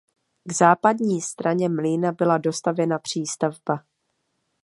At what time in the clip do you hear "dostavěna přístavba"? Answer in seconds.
2.37-3.83